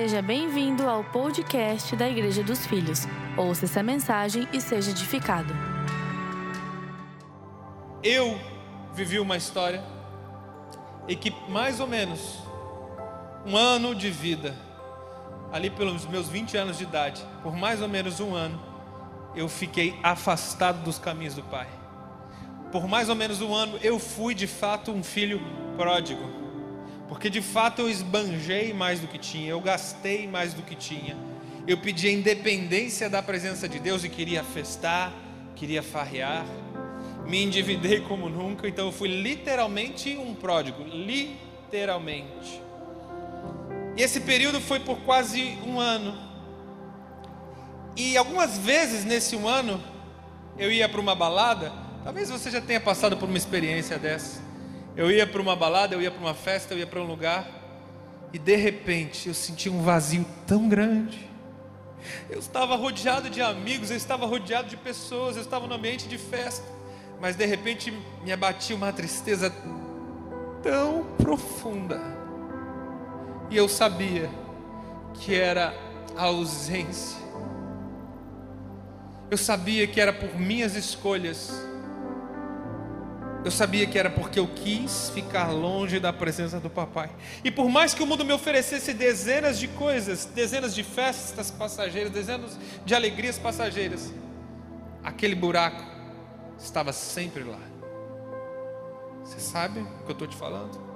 [0.00, 3.00] Seja bem-vindo ao podcast da Igreja dos Filhos.
[3.36, 5.52] Ouça essa mensagem e seja edificado.
[8.00, 8.38] Eu
[8.94, 9.82] vivi uma história
[11.08, 12.38] em que mais ou menos
[13.44, 14.54] um ano de vida,
[15.52, 18.62] ali pelos meus 20 anos de idade, por mais ou menos um ano,
[19.34, 21.66] eu fiquei afastado dos caminhos do Pai.
[22.70, 25.42] Por mais ou menos um ano, eu fui de fato um filho
[25.76, 26.37] pródigo.
[27.08, 31.16] Porque de fato eu esbanjei mais do que tinha, eu gastei mais do que tinha.
[31.66, 35.12] Eu pedi a independência da presença de Deus e queria festar,
[35.56, 36.44] queria farrear.
[37.26, 42.62] Me endividei como nunca, então eu fui literalmente um pródigo, literalmente.
[43.96, 46.16] E esse período foi por quase um ano.
[47.96, 49.82] E algumas vezes nesse um ano
[50.56, 51.72] eu ia para uma balada,
[52.04, 54.47] talvez você já tenha passado por uma experiência dessa.
[54.98, 57.48] Eu ia para uma balada, eu ia para uma festa, eu ia para um lugar
[58.32, 61.30] e de repente eu senti um vazio tão grande.
[62.28, 66.18] Eu estava rodeado de amigos, eu estava rodeado de pessoas, eu estava no ambiente de
[66.18, 66.66] festa,
[67.20, 69.54] mas de repente me abatia uma tristeza
[70.64, 72.00] tão profunda.
[73.50, 74.28] E eu sabia
[75.14, 75.78] que era
[76.16, 77.22] a ausência.
[79.30, 81.52] Eu sabia que era por minhas escolhas
[83.44, 87.10] eu sabia que era porque eu quis ficar longe da presença do papai.
[87.44, 92.10] E por mais que o mundo me oferecesse dezenas de coisas, dezenas de festas passageiras,
[92.10, 94.12] dezenas de alegrias passageiras,
[95.04, 95.82] aquele buraco
[96.58, 97.60] estava sempre lá.
[99.24, 100.88] Você sabe o que eu estou te falando?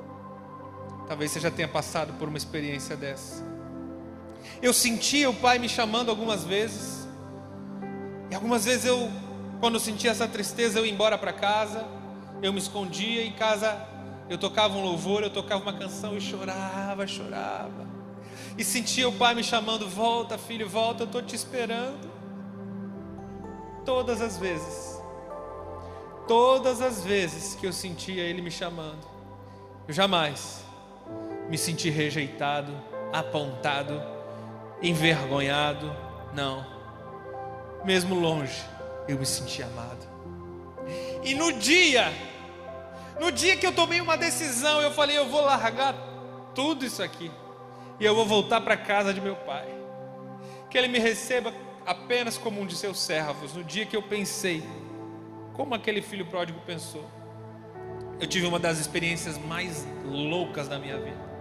[1.06, 3.44] Talvez você já tenha passado por uma experiência dessa.
[4.60, 7.06] Eu sentia o pai me chamando algumas vezes.
[8.30, 9.10] E algumas vezes eu,
[9.60, 12.01] quando sentia essa tristeza, eu ia embora para casa
[12.42, 13.86] eu me escondia em casa,
[14.28, 17.86] eu tocava um louvor, eu tocava uma canção e chorava, chorava.
[18.58, 22.10] E sentia o pai me chamando: volta, filho, volta, eu estou te esperando.
[23.84, 25.00] Todas as vezes,
[26.26, 29.06] todas as vezes que eu sentia ele me chamando,
[29.88, 30.64] eu jamais
[31.48, 32.72] me senti rejeitado,
[33.12, 34.00] apontado,
[34.80, 35.94] envergonhado,
[36.34, 36.64] não.
[37.84, 38.62] Mesmo longe,
[39.08, 40.06] eu me senti amado.
[41.24, 42.12] E no dia
[43.20, 45.94] no dia que eu tomei uma decisão, eu falei: eu vou largar
[46.54, 47.30] tudo isso aqui
[48.00, 49.66] e eu vou voltar para a casa de meu pai.
[50.70, 51.52] Que ele me receba
[51.84, 53.54] apenas como um de seus servos.
[53.54, 54.62] No dia que eu pensei,
[55.52, 57.04] como aquele filho pródigo pensou,
[58.20, 61.32] eu tive uma das experiências mais loucas da minha vida.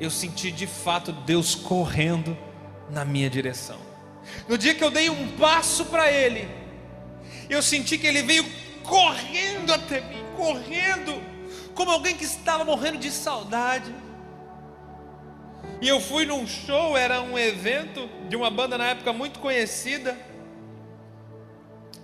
[0.00, 2.36] Eu senti de fato Deus correndo
[2.90, 3.78] na minha direção.
[4.48, 6.48] No dia que eu dei um passo para Ele,
[7.48, 8.44] eu senti que Ele veio
[8.82, 11.22] correndo até mim correndo,
[11.74, 13.94] como alguém que estava morrendo de saudade.
[15.80, 20.16] E eu fui num show, era um evento de uma banda na época muito conhecida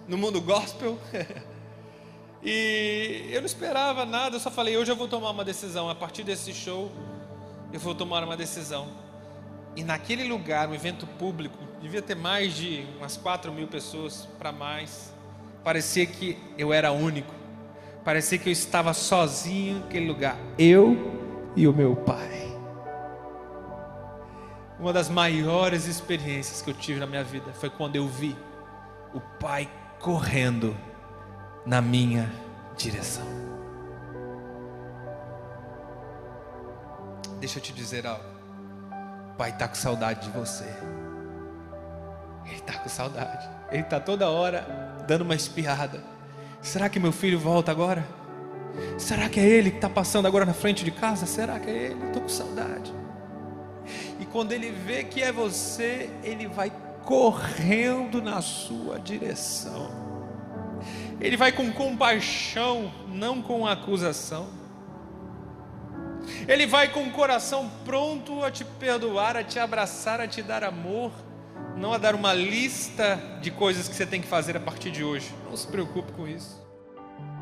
[0.07, 0.99] no mundo gospel.
[2.43, 5.89] e eu não esperava nada, eu só falei: hoje eu vou tomar uma decisão.
[5.89, 6.91] A partir desse show,
[7.73, 8.89] eu vou tomar uma decisão.
[9.75, 14.53] E naquele lugar, um evento público, devia ter mais de umas 4 mil pessoas para
[14.53, 15.13] mais.
[15.65, 17.42] Parecia que eu era único.
[18.05, 22.53] Parecia que eu estava sozinho naquele lugar, eu e o meu pai.
[24.79, 28.37] Uma das maiores experiências que eu tive na minha vida foi quando eu vi
[29.15, 29.71] o pai
[30.01, 30.77] correndo
[31.65, 32.29] na minha
[32.77, 33.27] direção.
[37.39, 38.25] Deixa eu te dizer algo.
[39.33, 40.65] O pai está com saudade de você.
[42.45, 43.49] Ele está com saudade.
[43.71, 44.67] Ele está toda hora
[45.07, 46.03] dando uma espiada
[46.63, 48.07] Será que meu filho volta agora?
[48.97, 51.27] Será que é ele que está passando agora na frente de casa?
[51.27, 52.07] Será que é ele?
[52.07, 52.95] Estou com saudade.
[54.21, 56.73] E quando ele vê que é você, ele vai
[57.05, 59.91] correndo na sua direção.
[61.21, 64.49] Ele vai com compaixão, não com acusação.
[66.47, 70.63] Ele vai com o coração pronto a te perdoar, a te abraçar, a te dar
[70.63, 71.11] amor,
[71.77, 75.03] não a dar uma lista de coisas que você tem que fazer a partir de
[75.03, 75.35] hoje.
[75.49, 76.63] Não se preocupe com isso.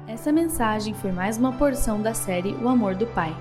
[0.07, 3.37] Essa mensagem foi mais uma porção da série O Amor do Pai.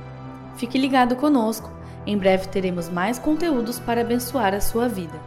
[0.55, 1.71] Fique ligado conosco.
[2.05, 5.19] Em breve teremos mais conteúdos para abençoar a sua vida.